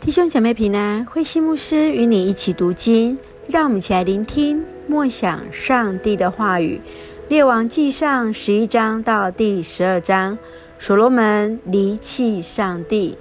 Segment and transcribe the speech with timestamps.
[0.00, 6.80] 弟兄姐妹平安，慧馨牧师与你一起读经，让我们一起来聆听默想上帝的话语。
[7.28, 10.38] 列王记上十一章到第十二章，
[10.78, 13.18] 所罗门离弃上帝。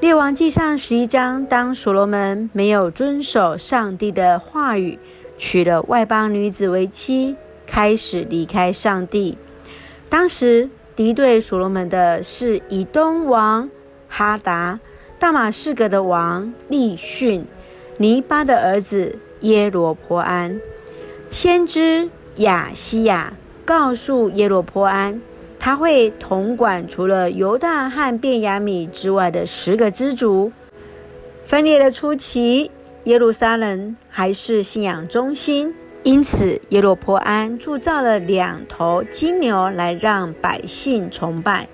[0.00, 4.98] 列王记上十一章，当所罗门没有遵守上帝的话语，
[5.36, 7.36] 娶了外邦女子为妻，
[7.66, 9.36] 开始离开上帝。
[10.08, 13.68] 当时敌对所罗门的是以东王
[14.08, 14.80] 哈达。
[15.18, 17.44] 大马士革的王利逊，
[17.96, 20.60] 尼巴的儿子耶罗波安，
[21.28, 23.32] 先知亚西亚
[23.64, 25.20] 告诉耶罗波安，
[25.58, 30.52] 他会统管除了犹大和便雅米之外的十个支族。
[31.42, 32.70] 分裂的初期，
[33.02, 35.74] 耶路撒冷还是信仰中心，
[36.04, 41.68] 因此耶罗波安铸造了两头金牛来让百姓崇拜。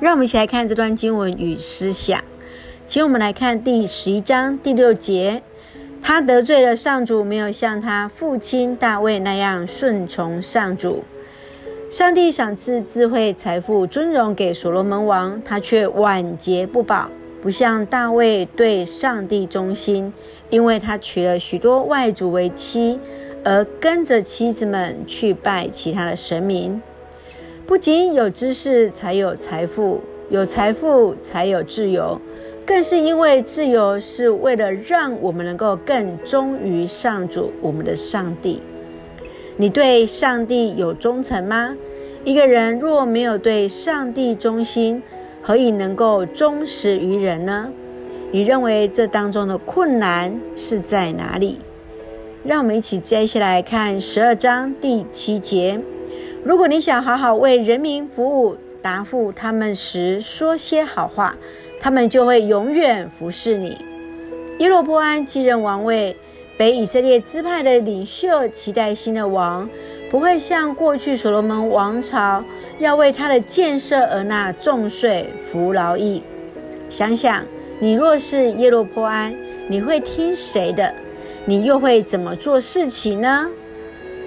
[0.00, 2.22] 让我们一起来看这段经文与思想。
[2.88, 5.42] 请我们来看第十一章第六节，
[6.00, 11.04] 他得罪了上主，没有像他父亲大卫那样顺从上主。
[11.90, 17.10] 上帝赏赐智慧、财富、尊荣给所罗门王，他却晚节不保，
[17.42, 20.10] 不像大卫对上帝忠心，
[20.48, 22.98] 因为他娶了许多外族为妻，
[23.44, 26.80] 而跟着妻子们去拜其他的神明。
[27.66, 32.18] 不仅有知识才有财富，有财富才有自由。
[32.68, 38.60] 更是因为自由是为了让我们能够更忠于上主，我们的上帝。
[39.56, 41.74] 你对上帝有忠诚吗？
[42.24, 45.02] 一个人若没有对上帝忠心，
[45.40, 47.72] 何以能够忠实于人呢？
[48.32, 51.60] 你认为这当中的困难是在哪里？
[52.44, 55.80] 让我们一起接下来看十二章第七节。
[56.44, 61.34] 如果你想好好为人民服务，答复他们时说些好话。
[61.80, 63.78] 他们就会永远服侍你。
[64.58, 66.16] 耶罗波安继任王位，
[66.56, 69.68] 北以色列支派的领袖期待新的王
[70.10, 72.42] 不会像过去所罗门王朝
[72.78, 76.22] 要为他的建设而纳重税服劳役。
[76.88, 77.44] 想想，
[77.78, 79.32] 你若是耶罗波安，
[79.68, 80.92] 你会听谁的？
[81.44, 83.48] 你又会怎么做事情呢？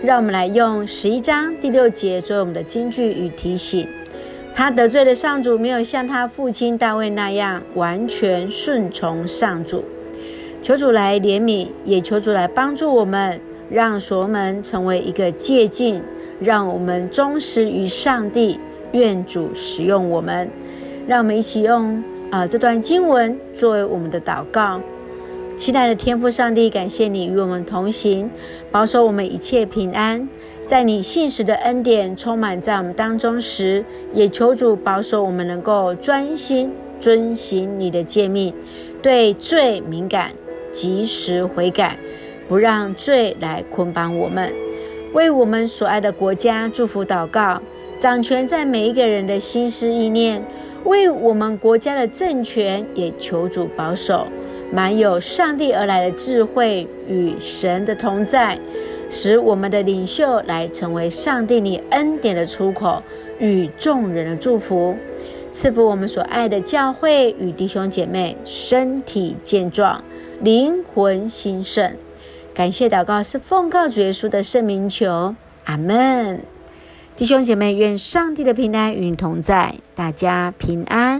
[0.01, 3.87] 让我们来用十一章第六节作为我们的金句与提醒。
[4.53, 9.83] 他得罪了上主，没有像他父亲大卫那样完全顺从上主。
[10.61, 13.39] 求主来怜悯，也求主来帮助我们，
[13.69, 16.01] 让所罗门成为一个借镜，
[16.39, 18.59] 让我们忠实于上帝。
[18.91, 20.49] 愿主使用我们，
[21.07, 21.95] 让我们一起用
[22.29, 24.81] 啊、呃、这段经文作为我们的祷告。
[25.61, 28.27] 亲爱的天父上帝，感谢你与我们同行，
[28.71, 30.27] 保守我们一切平安。
[30.65, 38.51] 在你信实的恩典充满在我们当中时，也求主保守我们能够专心遵行你的诫命，
[39.03, 40.31] 对罪敏感，
[40.71, 41.95] 及时悔改，
[42.47, 44.51] 不让罪来捆绑我们。
[45.13, 47.61] 为我们所爱的国家祝福祷告，
[47.99, 50.43] 掌权在每一个人的心思意念。
[50.85, 54.25] 为我们国家的政权也求主保守，
[54.71, 58.57] 满有上帝而来的智慧与神的同在。
[59.13, 63.03] 使我们的领袖来成为上帝你恩典的出口
[63.39, 64.95] 与众人的祝福，
[65.51, 70.01] 赐福我们所爱的教会与弟兄姐妹身体健壮，
[70.39, 71.93] 灵魂兴盛。
[72.53, 76.39] 感谢祷告是奉靠主耶稣的圣名求，阿门。
[77.17, 81.10] 弟兄姐妹，愿上帝的平安与你同在，大家平安。